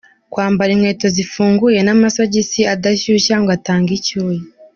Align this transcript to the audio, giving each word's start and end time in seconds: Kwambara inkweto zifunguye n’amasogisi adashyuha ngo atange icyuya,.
Kwambara 0.31 0.69
inkweto 0.75 1.07
zifunguye 1.15 1.79
n’amasogisi 1.83 2.59
adashyuha 2.73 3.35
ngo 3.41 3.49
atange 3.57 3.91
icyuya,. 3.99 4.41